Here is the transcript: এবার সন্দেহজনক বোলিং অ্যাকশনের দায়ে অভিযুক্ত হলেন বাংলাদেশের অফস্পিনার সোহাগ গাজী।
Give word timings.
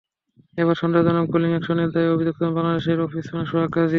এবার 0.57 0.75
সন্দেহজনক 0.75 1.25
বোলিং 1.31 1.51
অ্যাকশনের 1.51 1.89
দায়ে 1.93 2.13
অভিযুক্ত 2.15 2.39
হলেন 2.41 2.55
বাংলাদেশের 2.57 2.99
অফস্পিনার 3.01 3.49
সোহাগ 3.51 3.69
গাজী। 3.75 3.89